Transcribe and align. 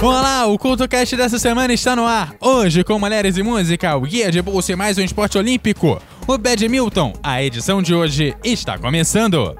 Olá, 0.00 0.46
o 0.46 0.56
CultoCast 0.56 1.16
dessa 1.16 1.40
semana 1.40 1.72
está 1.72 1.96
no 1.96 2.06
ar. 2.06 2.32
Hoje, 2.40 2.84
com 2.84 3.00
Mulheres 3.00 3.36
e 3.36 3.42
Música, 3.42 3.96
o 3.96 4.02
Guia 4.02 4.30
de 4.30 4.40
Bolsa 4.40 4.72
e 4.72 4.76
mais 4.76 4.96
um 4.96 5.02
esporte 5.02 5.36
olímpico, 5.36 6.00
o 6.24 6.38
Badminton. 6.38 7.12
A 7.20 7.42
edição 7.42 7.82
de 7.82 7.92
hoje 7.92 8.32
está 8.44 8.78
começando. 8.78 9.56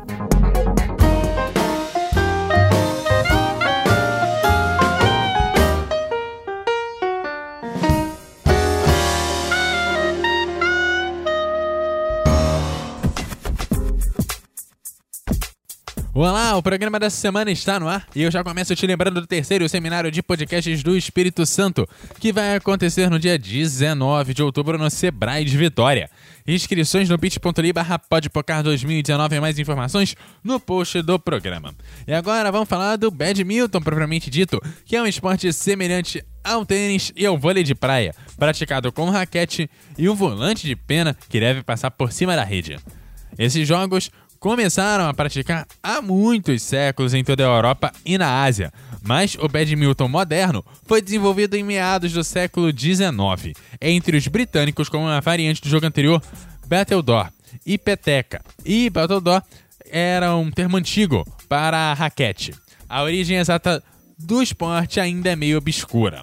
Olá, 16.21 16.57
o 16.57 16.63
programa 16.65 16.99
dessa 16.99 17.17
semana 17.17 17.49
está 17.49 17.79
no 17.79 17.87
ar 17.87 18.05
e 18.13 18.23
eu 18.25 18.31
já 18.33 18.43
começo 18.43 18.75
te 18.75 18.85
lembrando 18.85 19.21
do 19.21 19.27
terceiro 19.29 19.69
seminário 19.69 20.11
de 20.11 20.21
podcasts 20.21 20.83
do 20.83 20.97
Espírito 20.97 21.47
Santo, 21.47 21.89
que 22.19 22.33
vai 22.33 22.57
acontecer 22.57 23.09
no 23.09 23.21
dia 23.21 23.39
19 23.39 24.35
de 24.35 24.43
outubro 24.43 24.77
no 24.77 24.91
Sebrae 24.91 25.45
de 25.45 25.57
Vitória. 25.57 26.11
Inscrições 26.45 27.09
no 27.09 27.17
bit.ly 27.17 27.73
barra 27.73 28.01
podpocar 28.01 28.65
2019 28.65 29.37
e 29.37 29.41
mais 29.41 29.61
informações 29.61 30.17
no 30.43 30.59
post 30.59 31.01
do 31.03 31.21
programa. 31.21 31.73
E 32.05 32.13
agora 32.13 32.51
vamos 32.51 32.69
falar 32.69 32.97
do 32.97 33.13
badminton 33.13 33.81
propriamente 33.81 34.29
dito, 34.29 34.61
que 34.85 34.97
é 34.97 35.01
um 35.01 35.07
esporte 35.07 35.53
semelhante 35.53 36.21
ao 36.43 36.67
tênis 36.67 37.13
e 37.15 37.25
ao 37.27 37.39
vôlei 37.39 37.63
de 37.63 37.77
praia, 37.77 38.13
praticado 38.37 38.91
com 38.91 39.09
raquete 39.09 39.71
e 39.97 40.09
um 40.09 40.17
volante 40.17 40.67
de 40.67 40.75
pena 40.75 41.17
que 41.29 41.39
deve 41.39 41.63
passar 41.63 41.93
por 41.93 42.11
cima 42.11 42.35
da 42.35 42.43
rede. 42.43 42.77
Esses 43.39 43.69
jogos 43.69 44.11
começaram 44.39 45.09
a 45.09 45.15
praticar 45.15 45.67
há 45.83 46.01
muitos 46.01 46.63
séculos 46.63 47.15
em 47.15 47.25
toda 47.25 47.45
a 47.45 47.57
Europa 47.57 47.93
e 48.05 48.17
na 48.17 48.43
Ásia, 48.43 48.73
mas 49.03 49.37
o 49.41 49.49
badminton 49.49 50.09
moderno 50.09 50.65
foi 50.87 51.03
desenvolvido 51.03 51.55
em 51.55 51.63
meados 51.63 52.13
do 52.13 52.23
século 52.23 52.71
XIX 52.71 53.57
entre 53.81 54.17
os 54.17 54.27
britânicos 54.29 54.89
como 54.89 55.05
uma 55.05 55.21
variante 55.21 55.61
do 55.61 55.69
jogo 55.69 55.87
anterior, 55.87 56.23
Battledore 56.67 57.31
e 57.65 57.79
peteca. 57.79 58.43
E 58.65 58.91
Battledore 58.91 59.43
era 59.91 60.37
um 60.37 60.51
termo 60.51 60.77
antigo 60.77 61.27
para 61.49 61.95
raquete. 61.95 62.55
A 62.89 63.03
origem 63.03 63.39
exata 63.39 63.83
do 64.19 64.43
esporte 64.43 65.01
ainda 65.01 65.31
é 65.31 65.37
meio 65.37 65.59
obscura. 65.59 66.23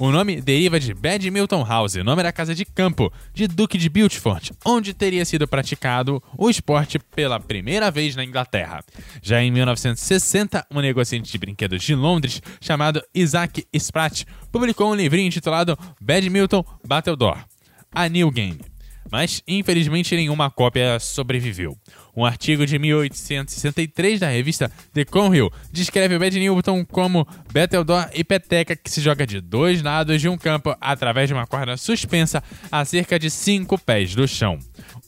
O 0.00 0.10
nome 0.10 0.40
deriva 0.40 0.80
de 0.80 0.94
Badminton 0.94 1.62
House, 1.62 1.96
nome 1.96 2.22
da 2.22 2.32
casa 2.32 2.54
de 2.54 2.64
campo 2.64 3.12
de 3.34 3.46
Duque 3.46 3.76
de 3.76 3.90
Beaufort, 3.90 4.50
onde 4.64 4.94
teria 4.94 5.26
sido 5.26 5.46
praticado 5.46 6.22
o 6.38 6.48
esporte 6.48 6.98
pela 6.98 7.38
primeira 7.38 7.90
vez 7.90 8.16
na 8.16 8.24
Inglaterra. 8.24 8.82
Já 9.20 9.42
em 9.42 9.50
1960, 9.50 10.66
um 10.70 10.80
negociante 10.80 11.30
de 11.30 11.36
brinquedos 11.36 11.82
de 11.82 11.94
Londres 11.94 12.40
chamado 12.62 13.02
Isaac 13.14 13.66
Spratt 13.74 14.24
publicou 14.50 14.90
um 14.90 14.94
livrinho 14.94 15.26
intitulado 15.26 15.78
Badminton 16.00 16.64
Battledore, 16.82 17.44
a 17.92 18.08
New 18.08 18.30
Game 18.30 18.70
mas 19.10 19.42
infelizmente 19.46 20.14
nenhuma 20.14 20.50
cópia 20.50 20.98
sobreviveu. 21.00 21.76
Um 22.16 22.24
artigo 22.24 22.66
de 22.66 22.78
1863 22.78 24.20
da 24.20 24.28
revista 24.28 24.70
The 24.92 25.04
Conhill 25.04 25.50
descreve 25.72 26.16
o 26.16 26.18
badminton 26.18 26.84
como 26.84 27.26
battledore 27.52 28.10
e 28.14 28.24
peteca 28.24 28.74
que 28.74 28.90
se 28.90 29.00
joga 29.00 29.26
de 29.26 29.40
dois 29.40 29.82
lados 29.82 30.20
de 30.20 30.28
um 30.28 30.36
campo 30.36 30.74
através 30.80 31.28
de 31.28 31.34
uma 31.34 31.46
corda 31.46 31.76
suspensa 31.76 32.42
a 32.70 32.84
cerca 32.84 33.18
de 33.18 33.30
5 33.30 33.78
pés 33.78 34.14
do 34.14 34.26
chão. 34.26 34.58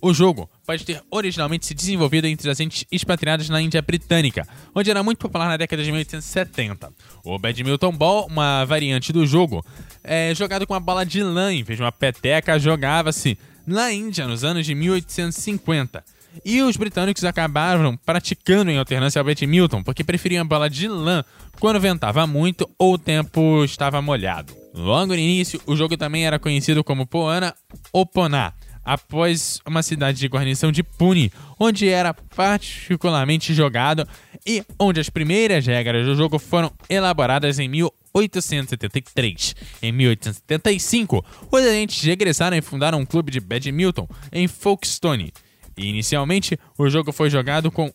O 0.01 0.13
jogo 0.13 0.51
pode 0.67 0.85
ter 0.85 1.01
originalmente 1.11 1.67
se 1.67 1.75
desenvolvido 1.75 2.27
entre 2.27 2.51
as 2.51 2.59
entes 2.59 2.85
expatriadas 2.91 3.49
na 3.49 3.61
Índia 3.61 3.81
Britânica, 3.81 4.47
onde 4.75 4.91
era 4.91 5.03
muito 5.03 5.19
popular 5.19 5.49
na 5.49 5.57
década 5.57 5.83
de 5.83 5.91
1870. 5.91 6.93
O 7.25 7.39
badminton 7.39 7.93
ball, 7.93 8.27
uma 8.27 8.65
variante 8.65 9.13
do 9.13 9.27
jogo, 9.27 9.65
é 10.03 10.35
jogado 10.35 10.67
com 10.67 10.75
uma 10.75 10.81
bola 10.81 11.07
de 11.07 11.23
lã 11.23 11.53
em 11.53 11.63
vez 11.63 11.77
de 11.77 11.83
uma 11.85 11.93
peteca, 11.93 12.59
jogava-se 12.59 13.39
na 13.67 13.93
Índia 13.93 14.27
nos 14.27 14.45
anos 14.45 14.67
de 14.67 14.75
1850. 14.75 16.05
E 16.45 16.63
os 16.63 16.77
britânicos 16.77 17.25
acabaram 17.25 17.97
praticando 17.97 18.71
em 18.71 18.79
alternância 18.79 19.21
ao 19.21 19.25
badminton 19.25 19.83
porque 19.83 20.05
preferiam 20.05 20.43
a 20.43 20.45
bola 20.45 20.69
de 20.69 20.89
lã 20.89 21.25
quando 21.61 21.81
ventava 21.81 22.27
muito 22.27 22.69
ou 22.79 22.95
o 22.95 22.99
tempo 22.99 23.65
estava 23.65 24.01
molhado. 24.03 24.55
Logo 24.75 25.13
no 25.13 25.19
início, 25.19 25.61
o 25.67 25.77
jogo 25.77 25.97
também 25.97 26.27
era 26.27 26.39
conhecido 26.39 26.83
como 26.83 27.07
Poana 27.07 27.55
ou 27.93 28.07
Poná, 28.07 28.55
após 28.85 29.61
uma 29.67 29.83
cidade 29.83 30.19
de 30.19 30.27
guarnição 30.27 30.73
de 30.73 30.83
Pune, 30.83 31.31
onde 31.59 31.89
era 31.89 32.15
particularmente 32.15 33.53
jogado 33.53 34.09
e 34.47 34.65
onde 34.79 34.99
as 34.99 35.11
primeiras 35.11 35.67
regras 35.67 36.07
do 36.07 36.17
jogo 36.17 36.39
foram 36.39 36.73
elaboradas 36.89 37.59
em 37.59 37.69
1850. 37.69 38.03
1873. 38.15 39.57
Em 39.83 39.93
1875, 39.93 41.25
os 41.51 41.61
agentes 41.61 42.03
regressaram 42.05 42.57
e 42.57 42.63
fundaram 42.63 43.01
um 43.01 43.07
clube 43.07 43.33
de 43.33 43.41
badminton 43.41 44.07
em 44.31 44.47
Folkestone. 44.47 45.33
Inicialmente, 45.77 46.59
o 46.79 46.89
jogo 46.89 47.13
foi 47.13 47.31
jogado 47.31 47.71
com 47.71 47.93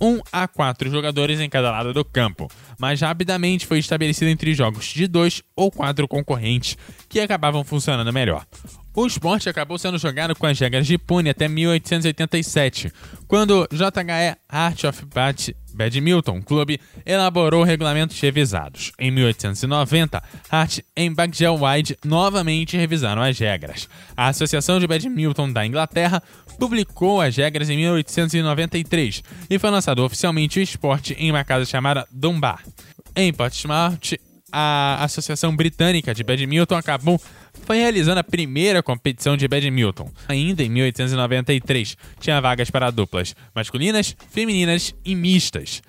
1 0.00 0.20
a 0.30 0.46
4 0.46 0.90
jogadores 0.90 1.40
em 1.40 1.48
cada 1.48 1.70
lado 1.70 1.92
do 1.92 2.04
campo, 2.04 2.48
mas 2.78 3.00
rapidamente 3.00 3.66
foi 3.66 3.78
estabelecido 3.78 4.30
entre 4.30 4.54
jogos 4.54 4.86
de 4.86 5.06
2 5.06 5.42
ou 5.56 5.70
4 5.70 6.06
concorrentes, 6.06 6.76
que 7.08 7.20
acabavam 7.20 7.64
funcionando 7.64 8.12
melhor. 8.12 8.46
O 8.96 9.06
esporte 9.06 9.46
acabou 9.46 9.76
sendo 9.76 9.98
jogado 9.98 10.34
com 10.34 10.46
as 10.46 10.58
regras 10.58 10.86
de 10.86 10.96
Pune 10.96 11.28
até 11.28 11.46
1887, 11.46 12.90
quando 13.28 13.68
JHE 13.70 14.38
Art 14.48 14.84
of 14.84 15.04
Bat 15.04 15.54
Badminton 15.74 16.40
Club 16.40 16.78
elaborou 17.04 17.62
regulamentos 17.62 18.18
revisados. 18.18 18.92
Em 18.98 19.10
1890, 19.10 20.22
Hart 20.50 20.78
e 20.96 21.10
Bagdell-Wide 21.10 21.98
novamente 22.02 22.78
revisaram 22.78 23.20
as 23.20 23.38
regras. 23.38 23.86
A 24.16 24.28
Associação 24.28 24.80
de 24.80 24.86
Badminton 24.86 25.52
da 25.52 25.66
Inglaterra 25.66 26.22
publicou 26.58 27.20
as 27.20 27.36
regras 27.36 27.68
em 27.68 27.76
1893 27.76 29.22
e 29.50 29.58
foi 29.58 29.68
lançado 29.68 30.02
oficialmente 30.02 30.58
o 30.58 30.62
esporte 30.62 31.12
em 31.18 31.30
uma 31.30 31.44
casa 31.44 31.66
chamada 31.66 32.08
Dunbar. 32.10 32.64
Em 33.14 33.30
Portsmouth, 33.30 34.16
a 34.50 35.04
Associação 35.04 35.54
Britânica 35.54 36.14
de 36.14 36.24
Badminton 36.24 36.76
acabou 36.76 37.20
foi 37.64 37.78
realizando 37.78 38.18
a 38.18 38.24
primeira 38.24 38.82
competição 38.82 39.36
de 39.36 39.48
badminton. 39.48 40.10
Ainda 40.28 40.62
em 40.62 40.68
1893, 40.68 41.96
tinha 42.20 42.40
vagas 42.40 42.70
para 42.70 42.90
duplas 42.90 43.34
masculinas, 43.54 44.16
femininas 44.30 44.94
e 45.04 45.14
mistas. 45.14 45.82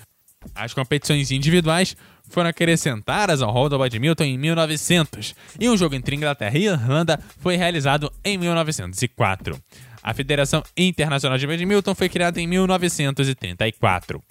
As 0.55 0.73
competições 0.73 1.31
individuais 1.31 1.95
foram 2.29 2.50
acrescentadas 2.50 3.41
ao 3.41 3.51
rol 3.51 3.69
do 3.69 3.78
badminton 3.78 4.23
em 4.23 4.38
1900 4.38 5.35
e 5.59 5.69
um 5.69 5.78
jogo 5.78 5.95
entre 5.95 6.16
Inglaterra 6.16 6.57
e 6.57 6.66
Irlanda 6.66 7.19
foi 7.39 7.55
realizado 7.55 8.11
em 8.23 8.38
1904. 8.38 9.59
A 10.03 10.13
Federação 10.13 10.63
Internacional 10.78 11.38
de 11.38 11.45
Badminton 11.45 11.94
foi 11.94 12.07
criada 12.07 12.39
em 12.39 12.47
1934. 12.47 14.23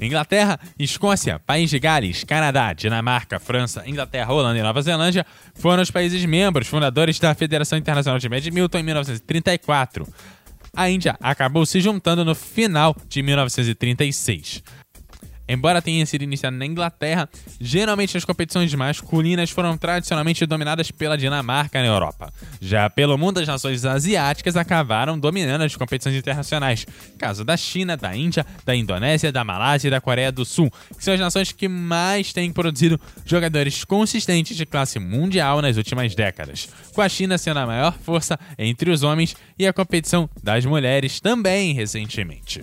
Inglaterra, 0.00 0.58
Escócia, 0.78 1.38
País 1.38 1.70
de 1.70 1.78
Gales, 1.78 2.24
Canadá, 2.24 2.72
Dinamarca, 2.72 3.38
França, 3.38 3.82
Inglaterra, 3.86 4.32
Holanda 4.32 4.58
e 4.58 4.62
Nova 4.62 4.82
Zelândia 4.82 5.26
foram 5.54 5.82
os 5.82 5.90
países 5.90 6.24
membros 6.24 6.68
fundadores 6.68 7.18
da 7.18 7.34
Federação 7.34 7.78
Internacional 7.78 8.18
de 8.18 8.28
Badminton 8.28 8.78
em 8.78 8.82
1934. 8.82 10.06
A 10.74 10.88
Índia 10.88 11.16
acabou 11.20 11.66
se 11.66 11.80
juntando 11.80 12.24
no 12.24 12.34
final 12.34 12.96
de 13.06 13.22
1936. 13.22 14.62
Embora 15.48 15.82
tenha 15.82 16.04
sido 16.06 16.22
iniciado 16.22 16.56
na 16.56 16.64
Inglaterra, 16.64 17.28
geralmente 17.60 18.16
as 18.16 18.24
competições 18.24 18.72
masculinas 18.74 19.50
foram 19.50 19.76
tradicionalmente 19.76 20.46
dominadas 20.46 20.90
pela 20.90 21.18
Dinamarca 21.18 21.80
na 21.80 21.86
Europa. 21.86 22.32
Já 22.60 22.88
pelo 22.88 23.18
mundo, 23.18 23.38
as 23.38 23.48
nações 23.48 23.84
asiáticas 23.84 24.56
acabaram 24.56 25.18
dominando 25.18 25.62
as 25.62 25.76
competições 25.76 26.14
internacionais, 26.14 26.86
caso 27.18 27.44
da 27.44 27.56
China, 27.56 27.96
da 27.96 28.14
Índia, 28.16 28.46
da 28.64 28.74
Indonésia, 28.74 29.32
da 29.32 29.44
Malásia 29.44 29.88
e 29.88 29.90
da 29.90 30.00
Coreia 30.00 30.30
do 30.30 30.44
Sul, 30.44 30.70
que 30.96 31.04
são 31.04 31.14
as 31.14 31.20
nações 31.20 31.52
que 31.52 31.68
mais 31.68 32.32
têm 32.32 32.52
produzido 32.52 33.00
jogadores 33.24 33.84
consistentes 33.84 34.56
de 34.56 34.64
classe 34.64 34.98
mundial 34.98 35.60
nas 35.60 35.76
últimas 35.76 36.14
décadas, 36.14 36.68
com 36.94 37.02
a 37.02 37.08
China 37.08 37.36
sendo 37.36 37.58
a 37.58 37.66
maior 37.66 37.92
força 38.02 38.38
entre 38.58 38.90
os 38.90 39.02
homens 39.02 39.34
e 39.58 39.66
a 39.66 39.72
competição 39.72 40.30
das 40.42 40.64
mulheres 40.64 41.20
também 41.20 41.72
recentemente. 41.72 42.62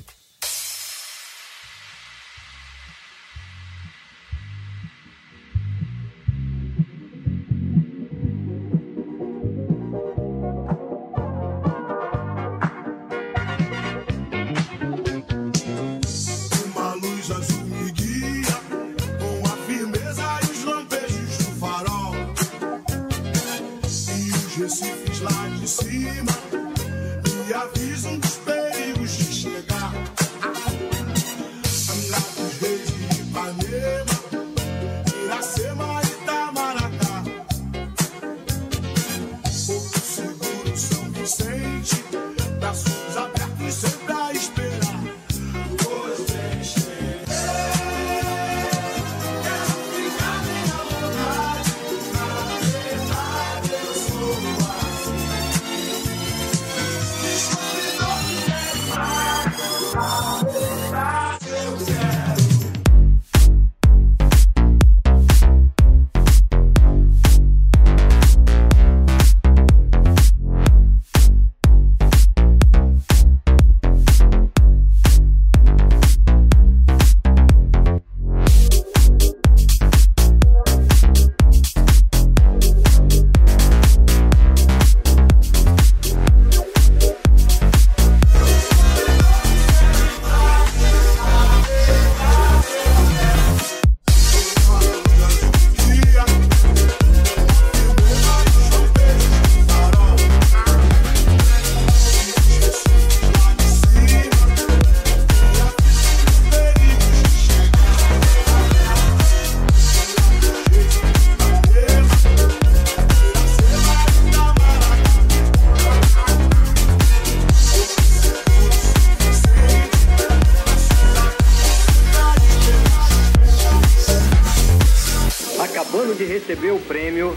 Receber 126.29 126.71
o 126.71 126.79
prêmio, 126.79 127.35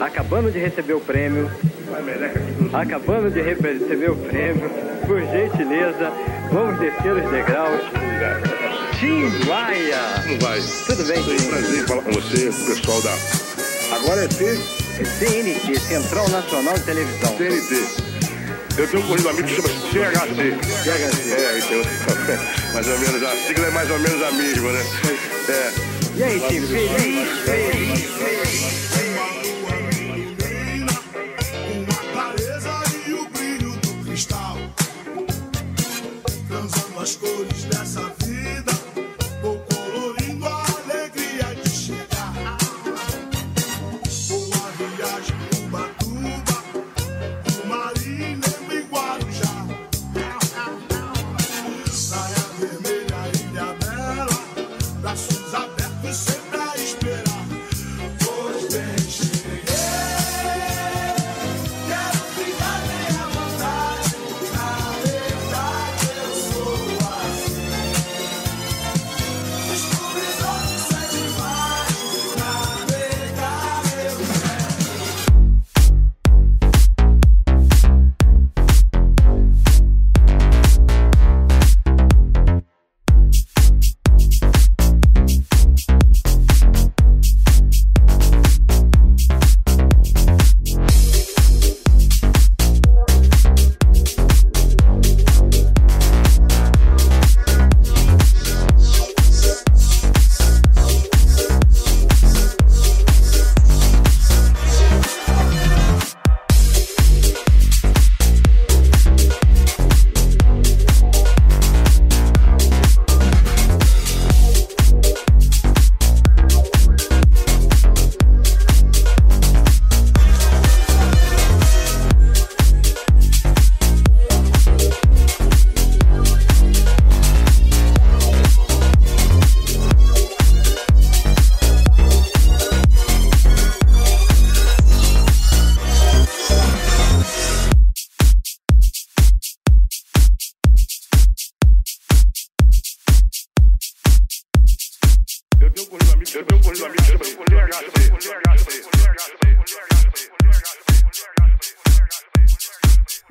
acabando 0.00 0.50
de 0.50 0.58
receber 0.58 0.92
o 0.92 1.00
prêmio, 1.00 1.50
acabando 2.72 3.28
de 3.30 3.42
receber 3.42 4.10
o 4.10 4.16
prêmio, 4.16 4.70
por 5.06 5.20
gentileza, 5.20 6.12
vamos 6.52 6.78
descer 6.78 7.12
os 7.12 7.30
degraus. 7.30 7.80
Tim 9.00 9.24
Maia! 9.48 10.22
Não 10.28 10.38
vai. 10.38 10.60
Tudo 10.86 11.04
bem, 11.04 11.20
Foi 11.24 11.34
um 11.34 11.50
prazer 11.50 11.86
falar 11.88 12.02
com 12.02 12.12
você, 12.12 12.48
o 12.48 12.52
pessoal 12.52 13.02
da. 13.02 13.12
Agora 13.96 14.24
é 14.24 14.28
C, 14.28 14.56
CNT, 15.18 15.80
Central 15.80 16.28
Nacional 16.28 16.74
de 16.74 16.84
Televisão. 16.84 17.36
CNT. 17.36 18.12
Eu 18.78 18.88
tenho 18.88 19.02
um 19.02 19.06
corrido 19.08 19.28
amigo 19.28 19.48
que 19.48 19.54
chama 19.56 19.68
CHC. 19.68 20.56
CHC. 20.84 21.32
É, 21.32 21.58
então. 21.58 21.82
Mais 22.72 22.86
ou 22.86 22.98
menos, 23.00 23.22
a 23.22 23.36
sigla 23.48 23.66
é 23.66 23.70
mais 23.70 23.90
ou 23.90 23.98
menos 23.98 24.22
a 24.22 24.32
mesma, 24.32 24.72
né? 24.72 24.84
É. 25.48 26.01
E 26.14 26.22
aí, 26.22 26.40
Tim? 26.40 26.60
Feliz, 26.66 27.28
feliz, 27.44 28.10
feliz. 28.10 28.52
Brilho 33.32 33.72
as 37.02 37.16
cores 37.16 37.64
dessa 37.64 38.11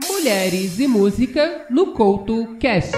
Mulheres 0.08 0.80
e 0.80 0.88
música 0.88 1.66
no 1.70 1.94
Couto 1.94 2.56
Cast. 2.60 2.96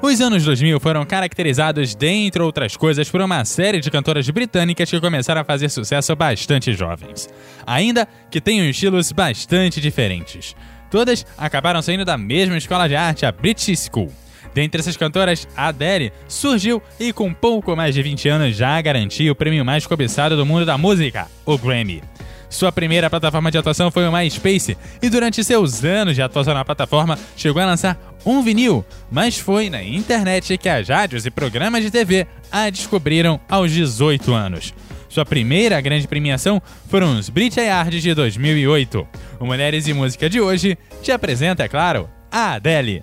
Os 0.00 0.20
anos 0.22 0.42
2000 0.44 0.80
foram 0.80 1.04
caracterizados, 1.04 1.94
dentre 1.94 2.40
outras 2.40 2.76
coisas, 2.76 3.10
por 3.10 3.20
uma 3.20 3.44
série 3.44 3.80
de 3.80 3.90
cantoras 3.90 4.28
britânicas 4.30 4.88
que 4.88 4.98
começaram 4.98 5.42
a 5.42 5.44
fazer 5.44 5.68
sucesso 5.68 6.16
bastante 6.16 6.72
jovens. 6.72 7.28
Ainda 7.66 8.08
que 8.30 8.40
tenham 8.40 8.66
estilos 8.68 9.12
bastante 9.12 9.80
diferentes. 9.82 10.56
Todas 10.90 11.26
acabaram 11.36 11.82
saindo 11.82 12.06
da 12.06 12.16
mesma 12.16 12.56
escola 12.56 12.88
de 12.88 12.96
arte, 12.96 13.26
a 13.26 13.32
British 13.32 13.90
School. 13.92 14.10
Dentre 14.54 14.80
essas 14.80 14.96
cantoras, 14.96 15.46
a 15.54 15.68
Adele 15.68 16.10
surgiu 16.26 16.82
e 16.98 17.12
com 17.12 17.34
pouco 17.34 17.76
mais 17.76 17.94
de 17.94 18.02
20 18.02 18.28
anos 18.30 18.56
já 18.56 18.80
garantiu 18.80 19.32
o 19.32 19.36
prêmio 19.36 19.64
mais 19.64 19.86
cobiçado 19.86 20.36
do 20.36 20.46
mundo 20.46 20.64
da 20.64 20.78
música, 20.78 21.26
o 21.44 21.58
Grammy. 21.58 22.02
Sua 22.50 22.72
primeira 22.72 23.10
plataforma 23.10 23.50
de 23.50 23.58
atuação 23.58 23.90
foi 23.90 24.06
o 24.06 24.12
MySpace 24.12 24.76
e 25.02 25.10
durante 25.10 25.44
seus 25.44 25.84
anos 25.84 26.14
de 26.14 26.22
atuação 26.22 26.54
na 26.54 26.64
plataforma 26.64 27.18
chegou 27.36 27.62
a 27.62 27.66
lançar 27.66 27.98
um 28.24 28.42
vinil, 28.42 28.84
mas 29.10 29.38
foi 29.38 29.70
na 29.70 29.82
internet 29.82 30.56
que 30.56 30.68
as 30.68 30.88
rádios 30.88 31.26
e 31.26 31.30
programas 31.30 31.82
de 31.82 31.90
TV 31.90 32.26
a 32.50 32.70
descobriram 32.70 33.40
aos 33.48 33.70
18 33.70 34.32
anos. 34.32 34.74
Sua 35.08 35.24
primeira 35.24 35.80
grande 35.80 36.06
premiação 36.06 36.60
foram 36.88 37.18
os 37.18 37.28
Brit 37.28 37.58
Awards 37.58 38.02
de 38.02 38.14
2008. 38.14 39.08
O 39.40 39.46
Mulheres 39.46 39.86
e 39.86 39.94
Música 39.94 40.28
de 40.28 40.40
hoje 40.40 40.76
te 41.02 41.10
apresenta, 41.10 41.64
é 41.64 41.68
claro, 41.68 42.08
a 42.30 42.54
Adele. 42.54 43.02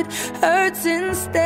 it 0.00 0.12
hurts 0.42 0.84
instead. 0.86 1.40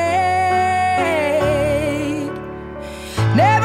Never 3.37 3.64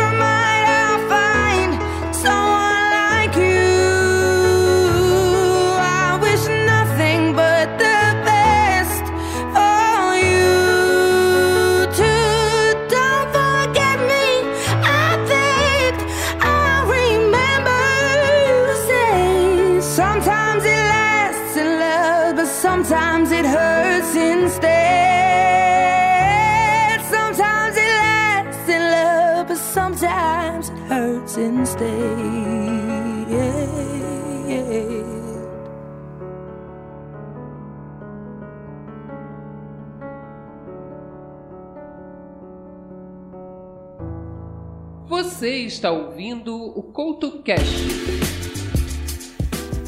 Você 45.10 45.62
está 45.62 45.90
ouvindo 45.90 46.56
o 46.56 46.84
CoutoCast. 46.84 47.66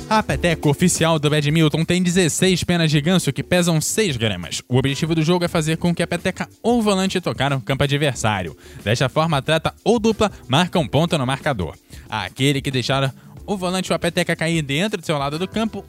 A 0.10 0.24
peteca 0.24 0.68
oficial 0.68 1.20
do 1.20 1.30
badminton 1.30 1.86
tem 1.86 2.02
16 2.02 2.64
penas 2.64 2.90
de 2.90 3.00
ganso 3.00 3.32
que 3.32 3.44
pesam 3.44 3.80
6 3.80 4.18
gramas. 4.18 4.64
O 4.68 4.78
objetivo 4.78 5.14
do 5.14 5.22
jogo 5.22 5.46
é 5.46 5.48
fazer 5.48 5.78
com 5.78 5.94
que 5.94 6.02
a 6.02 6.08
peteca 6.08 6.50
ou 6.64 6.82
volante 6.82 7.22
tocar 7.22 7.52
no 7.52 7.62
campo 7.62 7.84
adversário. 7.84 8.58
Desta 8.84 9.08
forma, 9.10 9.38
atleta 9.38 9.76
ou 9.84 10.00
dupla 10.00 10.32
marca 10.48 10.80
um 10.80 10.88
ponto 10.88 11.16
no 11.20 11.28
marcador. 11.28 11.78
Aquele 12.10 12.60
que 12.60 12.72
deixar 12.72 13.14
o 13.46 13.56
volante 13.56 13.92
ou 13.92 13.96
a 13.96 14.00
peteca 14.00 14.36
cair 14.36 14.64
dentro 14.64 15.00
do 15.00 15.06
seu 15.06 15.20
lado 15.20 15.38
do 15.38 15.48
campo 15.48 15.86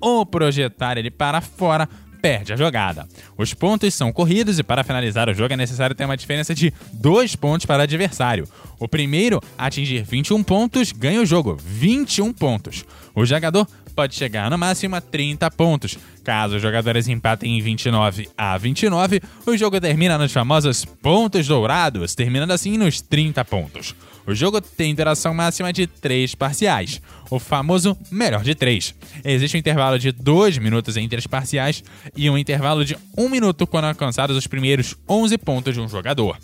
ou 0.00 0.24
projetar 0.24 0.96
ele 0.96 1.10
para 1.10 1.40
fora 1.40 1.88
perde 2.26 2.52
a 2.52 2.56
jogada. 2.56 3.06
Os 3.38 3.54
pontos 3.54 3.94
são 3.94 4.12
corridos 4.12 4.58
e 4.58 4.64
para 4.64 4.82
finalizar 4.82 5.28
o 5.28 5.34
jogo 5.34 5.54
é 5.54 5.56
necessário 5.56 5.94
ter 5.94 6.04
uma 6.04 6.16
diferença 6.16 6.52
de 6.52 6.74
2 6.92 7.36
pontos 7.36 7.66
para 7.66 7.78
o 7.78 7.82
adversário. 7.82 8.48
O 8.80 8.88
primeiro 8.88 9.40
a 9.56 9.66
atingir 9.66 10.02
21 10.02 10.42
pontos 10.42 10.90
ganha 10.90 11.22
o 11.22 11.24
jogo, 11.24 11.56
21 11.64 12.32
pontos. 12.32 12.84
O 13.14 13.24
jogador 13.24 13.64
pode 13.94 14.16
chegar 14.16 14.50
no 14.50 14.58
máximo 14.58 14.96
a 14.96 15.00
30 15.00 15.48
pontos. 15.52 15.96
Caso 16.24 16.56
os 16.56 16.62
jogadores 16.62 17.06
empatem 17.06 17.58
em 17.58 17.62
29 17.62 18.28
a 18.36 18.58
29, 18.58 19.22
o 19.46 19.56
jogo 19.56 19.80
termina 19.80 20.18
nos 20.18 20.32
famosos 20.32 20.84
pontos 20.84 21.46
dourados, 21.46 22.16
terminando 22.16 22.50
assim 22.50 22.76
nos 22.76 23.00
30 23.00 23.44
pontos. 23.44 23.94
O 24.26 24.34
jogo 24.34 24.60
tem 24.60 24.94
duração 24.94 25.32
máxima 25.32 25.72
de 25.72 25.86
3 25.86 26.34
parciais, 26.34 27.00
o 27.30 27.38
famoso 27.38 27.96
melhor 28.10 28.42
de 28.42 28.54
3. 28.54 28.92
Existe 29.24 29.56
um 29.56 29.60
intervalo 29.60 29.98
de 29.98 30.10
2 30.10 30.58
minutos 30.58 30.96
entre 30.96 31.18
as 31.18 31.26
parciais 31.26 31.84
e 32.16 32.28
um 32.28 32.36
intervalo 32.36 32.84
de 32.84 32.96
1 33.16 33.28
minuto 33.28 33.66
quando 33.66 33.84
alcançados 33.84 34.36
os 34.36 34.46
primeiros 34.48 34.96
11 35.08 35.38
pontos 35.38 35.74
de 35.74 35.80
um 35.80 35.88
jogador. 35.88 36.36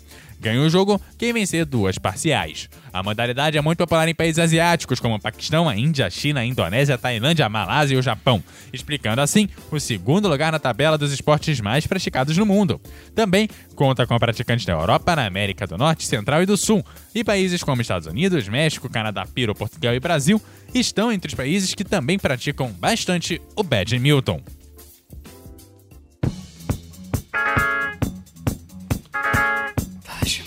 Ganha 0.43 0.59
o 0.59 0.69
jogo 0.69 0.99
quem 1.17 1.31
vencer 1.31 1.65
duas 1.65 1.97
parciais. 1.97 2.69
A 2.91 3.01
modalidade 3.01 3.57
é 3.57 3.61
muito 3.61 3.77
popular 3.77 4.09
em 4.09 4.13
países 4.13 4.39
asiáticos 4.39 4.99
como 4.99 5.17
Paquistão, 5.17 5.69
a 5.69 5.75
Índia, 5.75 6.05
a 6.05 6.09
China, 6.09 6.41
a 6.41 6.45
Indonésia, 6.45 6.95
a 6.95 6.97
Tailândia, 6.97 7.45
a 7.45 7.49
Malásia 7.49 7.95
e 7.95 7.97
o 7.97 8.01
Japão, 8.01 8.43
explicando 8.73 9.21
assim 9.21 9.47
o 9.71 9.79
segundo 9.79 10.27
lugar 10.27 10.51
na 10.51 10.59
tabela 10.59 10.97
dos 10.97 11.13
esportes 11.13 11.61
mais 11.61 11.87
praticados 11.87 12.37
no 12.37 12.45
mundo. 12.45 12.81
Também 13.15 13.47
conta 13.73 14.05
com 14.05 14.19
praticantes 14.19 14.65
da 14.65 14.73
Europa, 14.73 15.15
na 15.15 15.25
América 15.25 15.65
do 15.65 15.77
Norte, 15.77 16.05
Central 16.05 16.43
e 16.43 16.45
do 16.45 16.57
Sul, 16.57 16.85
e 17.15 17.23
países 17.23 17.63
como 17.63 17.72
Estados 17.81 18.07
Unidos, 18.07 18.47
México, 18.47 18.89
Canadá, 18.89 19.25
Peru, 19.25 19.53
Portugal 19.55 19.93
e 19.93 19.99
Brasil 19.99 20.41
estão 20.73 21.11
entre 21.11 21.29
os 21.29 21.35
países 21.35 21.73
que 21.73 21.83
também 21.83 22.17
praticam 22.19 22.71
bastante 22.71 23.41
o 23.55 23.63
badminton. 23.63 24.41
Taj 30.03 30.43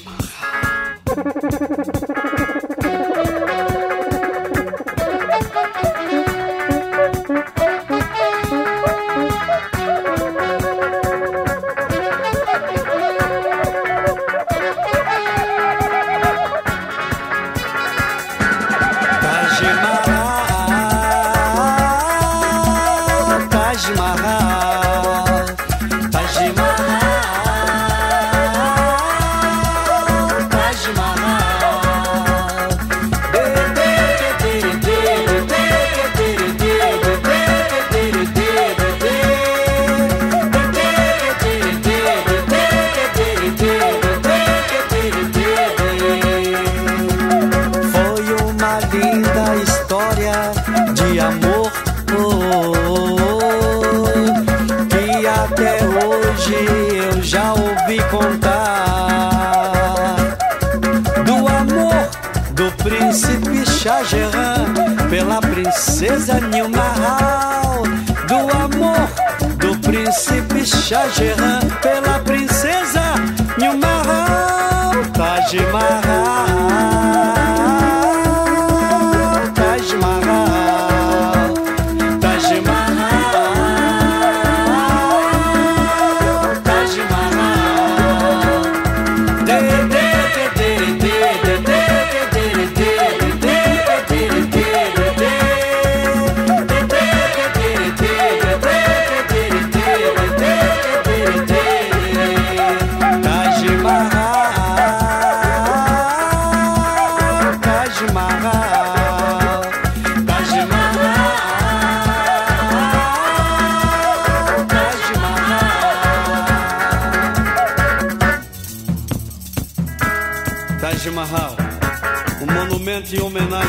Chageran 70.86 71.66
pela 71.82 72.20
princesa 72.20 73.16
Nilmar 73.58 74.94
Taj 75.12 75.52
Mahal. 75.72 76.15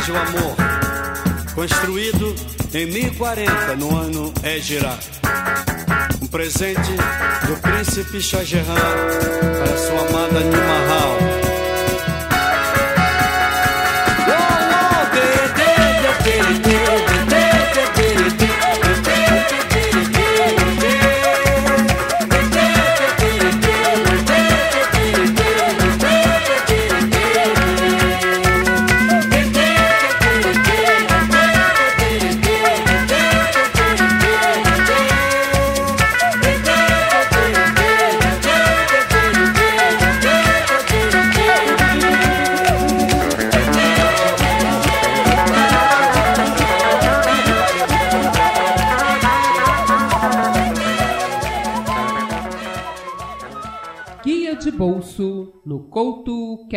Homenagem 0.07 0.15
amor, 0.15 0.55
construído 1.53 2.35
em 2.73 2.85
1040 2.85 3.75
no 3.75 3.97
ano 3.97 4.33
Égira. 4.43 4.97
Um 6.21 6.27
presente 6.27 6.91
do 7.45 7.57
príncipe 7.61 8.21
Shah 8.21 8.43
Jahan 8.43 8.63
para 8.63 9.77
sua 9.77 10.07
amada 10.07 10.39
Nilmahal. 10.39 11.56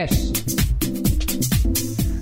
Cash. 0.01 0.33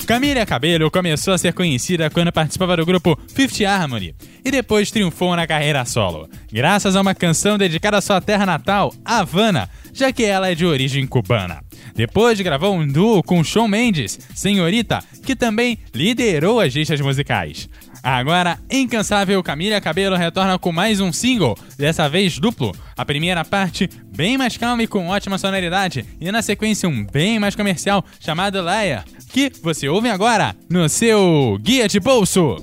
Camila 0.07 0.47
Cabello 0.47 0.91
começou 0.91 1.35
a 1.35 1.39
ser 1.39 1.53
conhecida 1.53 2.09
quando 2.09 2.33
participava 2.33 2.77
do 2.77 2.87
grupo 2.87 3.17
Fifth 3.29 3.61
Harmony 3.61 4.15
e 4.45 4.51
depois 4.51 4.91
triunfou 4.91 5.37
na 5.37 5.47
carreira 5.47 5.85
solo, 5.85 6.29
graças 6.51 6.97
a 6.97 7.01
uma 7.01 7.15
canção 7.15 7.59
dedicada 7.59 7.99
à 7.99 8.01
sua 8.01 8.21
terra 8.21 8.47
natal, 8.47 8.93
Havana, 9.05 9.69
já 9.93 10.11
que 10.11 10.25
ela 10.25 10.51
é 10.51 10.55
de 10.55 10.65
origem 10.65 11.07
cubana. 11.07 11.63
Depois 11.95 12.41
gravou 12.41 12.75
um 12.75 12.87
duo 12.87 13.23
com 13.23 13.45
Shawn 13.45 13.69
Mendes, 13.69 14.19
Senhorita, 14.35 15.01
que 15.25 15.37
também 15.37 15.79
liderou 15.95 16.59
as 16.59 16.73
listas 16.73 17.01
musicais. 17.01 17.69
Agora, 18.03 18.59
incansável 18.71 19.43
Camila 19.43 19.81
Cabello 19.81 20.17
retorna 20.17 20.59
com 20.59 20.73
mais 20.73 21.01
um 21.01 21.13
single, 21.13 21.57
dessa 21.77 22.09
vez 22.09 22.39
duplo. 22.39 22.75
A 22.97 23.05
primeira 23.05 23.45
parte, 23.45 23.89
bem 24.15 24.39
mais 24.39 24.57
calma 24.57 24.83
e 24.83 24.87
com 24.87 25.09
ótima 25.09 25.39
sonoridade, 25.39 26.05
e 26.21 26.31
na 26.31 26.43
sequência 26.43 26.89
um 26.89 27.05
bem 27.05 27.39
mais 27.39 27.55
comercial, 27.55 28.05
chamado 28.21 28.63
Leia, 28.63 29.05
que 29.33 29.53
você 29.63 29.89
ouve 29.89 30.09
agora 30.09 30.55
no 30.69 30.89
seu 30.89 31.59
Guia 31.61 31.89
de 31.89 32.01
Bolso. 32.01 32.57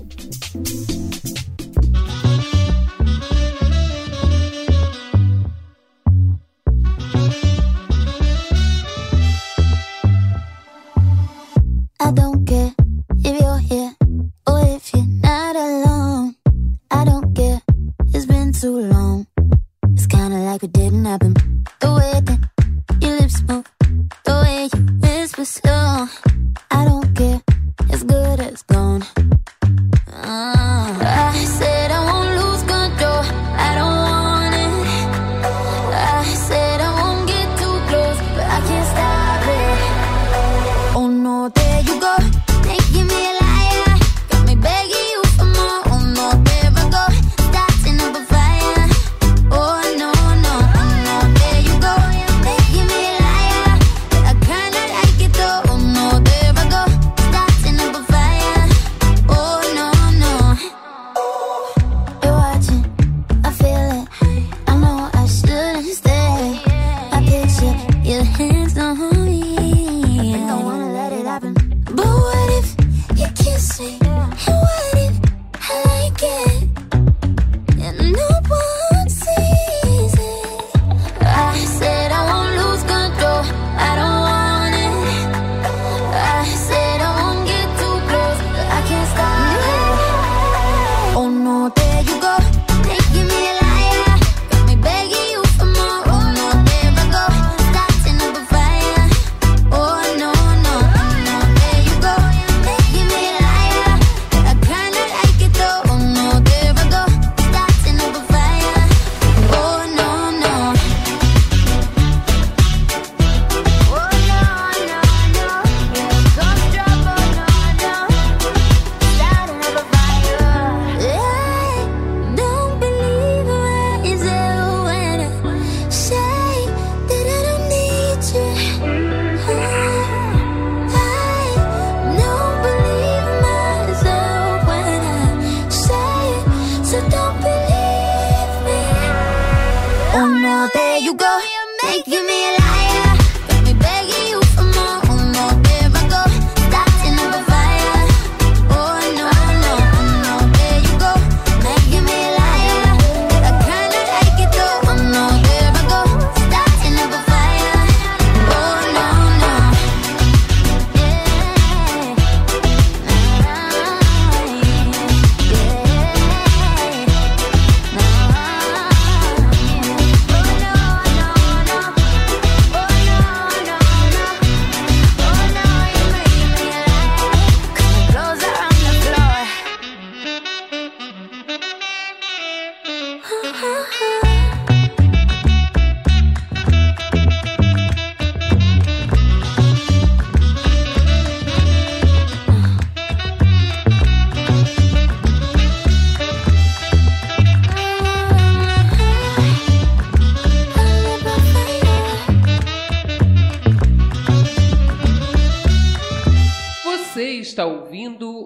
Happen. 21.15 21.33
The 21.79 21.93
way 21.93 22.14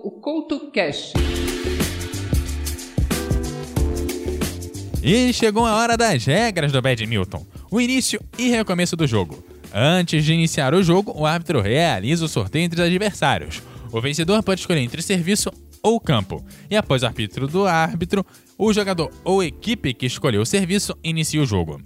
o 0.10 0.12
Couto 0.12 0.72
Cash. 0.72 1.14
E 5.04 5.32
chegou 5.32 5.68
a 5.68 5.76
hora 5.76 5.96
das 5.96 6.26
regras 6.26 6.72
do 6.72 6.82
badminton. 6.82 7.46
O 7.70 7.80
início 7.80 8.20
e 8.36 8.50
recomeço 8.50 8.96
do 8.96 9.06
jogo. 9.06 9.44
Antes 9.72 10.26
de 10.26 10.34
iniciar 10.34 10.74
o 10.74 10.82
jogo, 10.82 11.14
o 11.16 11.28
árbitro 11.28 11.62
realiza 11.62 12.26
o 12.26 12.28
sorteio 12.28 12.66
entre 12.66 12.82
os 12.82 12.88
adversários. 12.88 13.62
O 13.92 14.02
vencedor 14.02 14.42
pode 14.42 14.62
escolher 14.62 14.82
entre 14.82 15.04
serviço 15.04 15.52
ou 15.84 16.00
campo. 16.00 16.44
E 16.72 16.76
após 16.76 17.04
o 17.04 17.06
arbítrio 17.06 17.48
do 17.48 17.68
árbitro, 17.68 18.26
o 18.58 18.74
jogador 18.74 19.12
ou 19.24 19.44
equipe 19.44 19.94
que 19.94 20.08
escolheu 20.08 20.42
o 20.42 20.46
serviço 20.46 20.98
inicia 21.04 21.40
o 21.40 21.46
jogo. 21.46 21.80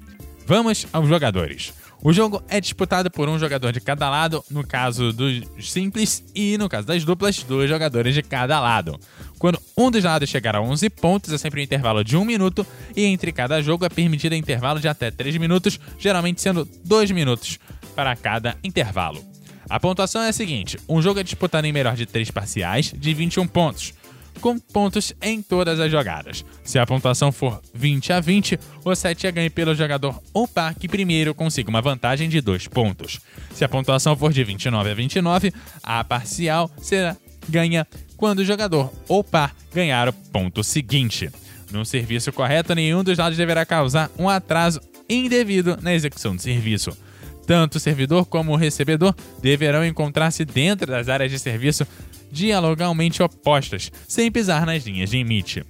Vamos 0.48 0.88
aos 0.94 1.10
jogadores. 1.10 1.74
O 2.06 2.12
jogo 2.12 2.44
é 2.50 2.60
disputado 2.60 3.10
por 3.10 3.30
um 3.30 3.40
jogador 3.40 3.72
de 3.72 3.80
cada 3.80 4.10
lado, 4.10 4.44
no 4.52 4.68
caso 4.68 5.14
dos 5.14 5.42
simples, 5.62 6.22
e 6.36 6.58
no 6.58 6.68
caso 6.68 6.86
das 6.86 7.06
duplas, 7.06 7.42
dois 7.44 7.70
jogadores 7.70 8.14
de 8.14 8.22
cada 8.22 8.60
lado. 8.60 9.00
Quando 9.40 9.58
um 9.78 9.90
dos 9.90 10.04
lados 10.04 10.30
chegar 10.30 10.54
a 10.54 10.62
11 10.62 10.90
pontos, 10.90 11.32
é 11.32 11.38
sempre 11.38 11.62
um 11.62 11.64
intervalo 11.64 12.04
de 12.04 12.18
1 12.18 12.26
minuto, 12.26 12.68
e 12.94 13.06
entre 13.06 13.32
cada 13.32 13.62
jogo 13.62 13.86
é 13.86 13.90
permitido 13.90 14.36
intervalo 14.36 14.82
de 14.82 14.90
até 14.90 15.12
3 15.12 15.38
minutos, 15.38 15.80
geralmente 15.98 16.42
sendo 16.42 16.68
2 16.84 17.12
minutos 17.12 17.58
para 17.96 18.14
cada 18.18 18.58
intervalo. 18.62 19.24
A 19.70 19.80
pontuação 19.80 20.24
é 20.24 20.28
a 20.28 20.34
seguinte: 20.34 20.78
um 20.90 21.02
jogo 21.02 21.22
é 21.22 21.24
disputado 21.24 21.66
em 21.66 21.72
melhor 21.72 21.96
de 21.96 22.06
3 22.06 22.30
parciais, 22.32 22.94
de 22.94 23.14
21 23.14 23.48
pontos 23.48 23.94
com 24.42 24.58
pontos 24.60 25.14
em 25.22 25.42
todas 25.42 25.80
as 25.80 25.92
jogadas. 25.92 26.46
Se 26.64 26.80
a 26.80 26.86
pontuação 26.86 27.32
for 27.32 27.62
20 27.74 28.14
a 28.14 28.20
20, 28.20 28.60
o 28.84 28.96
set 28.96 29.26
é 29.28 29.32
ganho 29.32 29.52
pelo 29.52 29.76
jogador 29.76 30.22
ou 30.34 30.48
par 30.48 30.76
que 30.76 30.88
primeiro 30.88 31.34
consiga 31.34 31.70
uma 31.70 31.82
vantagem 31.82 32.28
de 32.30 32.42
2 32.42 32.68
pontos. 32.68 33.20
Se 33.54 33.64
a 33.64 33.70
pontuação 33.70 34.16
for 34.16 34.32
de 34.32 34.44
29 34.44 34.90
a 34.90 34.94
29, 34.94 35.54
a 35.82 36.04
parcial 36.04 36.70
será 36.82 37.16
ganha 37.48 37.88
quando 38.18 38.40
o 38.40 38.46
jogador 38.46 38.92
ou 39.08 39.24
par 39.24 39.56
ganhar 39.74 40.10
o 40.10 40.14
ponto 40.14 40.64
seguinte. 40.64 41.30
No 41.72 41.86
serviço 41.86 42.32
correto, 42.32 42.76
nenhum 42.76 43.04
dos 43.04 43.18
lados 43.18 43.38
deverá 43.38 43.66
causar 43.66 44.10
um 44.18 44.30
atraso 44.30 44.80
indevido 45.10 45.78
na 45.82 45.94
execução 45.94 46.36
do 46.36 46.42
serviço. 46.42 46.96
Tanto 47.46 47.76
o 47.76 47.80
servidor 47.80 48.26
como 48.26 48.54
o 48.54 48.56
recebedor 48.56 49.14
deverão 49.42 49.86
encontrar-se 49.86 50.46
dentro 50.46 50.88
das 50.88 51.10
áreas 51.10 51.30
de 51.30 51.40
serviço 51.40 51.86
dialogalmente 52.34 53.22
opostas, 53.22 53.92
sem 54.08 54.32
pisar 54.32 54.66
nas 54.66 54.84
linhas 54.84 55.12
de 55.12 55.18
limite. 55.18 55.64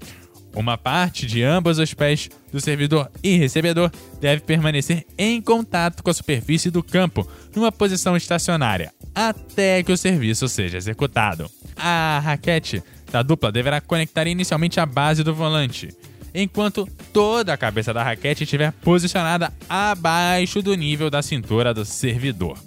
Uma 0.56 0.78
parte 0.78 1.26
de 1.26 1.44
ambos 1.44 1.78
os 1.80 1.94
pés 1.94 2.30
do 2.52 2.62
servidor 2.62 3.12
e 3.24 3.38
recebedor 3.38 3.92
deve 4.22 4.44
permanecer 4.44 5.06
em 5.18 5.42
contato 5.42 6.02
com 6.02 6.10
a 6.10 6.14
superfície 6.14 6.70
do 6.70 6.84
campo, 6.84 7.28
numa 7.56 7.72
posição 7.72 8.16
estacionária, 8.16 8.94
até 9.14 9.84
que 9.84 9.92
o 9.92 9.98
serviço 9.98 10.48
seja 10.48 10.78
executado. 10.78 11.50
A 11.76 12.22
raquete 12.24 12.84
da 13.12 13.22
dupla 13.22 13.52
deverá 13.52 13.82
conectar 13.82 14.28
inicialmente 14.28 14.80
à 14.80 14.86
base 14.86 15.24
do 15.24 15.34
volante, 15.34 15.90
enquanto 16.34 16.88
toda 17.12 17.52
a 17.52 17.58
cabeça 17.58 17.92
da 17.92 18.04
raquete 18.04 18.44
estiver 18.44 18.72
posicionada 18.72 19.52
abaixo 19.68 20.62
do 20.62 20.76
nível 20.76 21.10
da 21.10 21.22
cintura 21.22 21.74
do 21.74 21.84
servidor. 21.84 22.58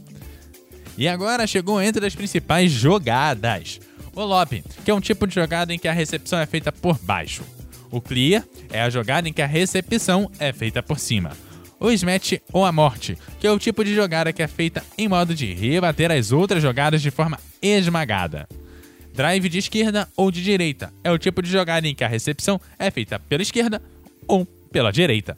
E 0.96 1.06
agora 1.08 1.46
chegou 1.46 1.80
entre 1.80 2.06
as 2.06 2.14
principais 2.14 2.70
jogadas. 2.70 3.80
O 4.14 4.24
lob, 4.24 4.64
que 4.84 4.90
é 4.90 4.94
um 4.94 5.00
tipo 5.00 5.26
de 5.26 5.34
jogada 5.34 5.74
em 5.74 5.78
que 5.78 5.88
a 5.88 5.92
recepção 5.92 6.38
é 6.38 6.46
feita 6.46 6.72
por 6.72 6.98
baixo. 6.98 7.42
O 7.90 8.00
clear 8.00 8.42
é 8.70 8.80
a 8.80 8.90
jogada 8.90 9.28
em 9.28 9.32
que 9.32 9.42
a 9.42 9.46
recepção 9.46 10.30
é 10.38 10.52
feita 10.52 10.82
por 10.82 10.98
cima. 10.98 11.32
O 11.78 11.90
smash 11.90 12.40
ou 12.52 12.64
a 12.64 12.72
morte, 12.72 13.18
que 13.38 13.46
é 13.46 13.50
o 13.50 13.58
tipo 13.58 13.84
de 13.84 13.94
jogada 13.94 14.32
que 14.32 14.42
é 14.42 14.48
feita 14.48 14.82
em 14.96 15.06
modo 15.06 15.34
de 15.34 15.52
rebater 15.52 16.10
as 16.10 16.32
outras 16.32 16.62
jogadas 16.62 17.02
de 17.02 17.10
forma 17.10 17.38
esmagada. 17.60 18.48
Drive 19.12 19.48
de 19.48 19.58
esquerda 19.58 20.08
ou 20.16 20.30
de 20.30 20.42
direita 20.42 20.92
é 21.04 21.10
o 21.10 21.18
tipo 21.18 21.42
de 21.42 21.50
jogada 21.50 21.86
em 21.86 21.94
que 21.94 22.04
a 22.04 22.08
recepção 22.08 22.60
é 22.78 22.90
feita 22.90 23.18
pela 23.18 23.42
esquerda 23.42 23.82
ou 24.26 24.46
pela 24.72 24.90
direita. 24.90 25.36